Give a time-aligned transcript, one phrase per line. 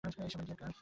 [0.03, 0.71] এসব আইডিয়া কার?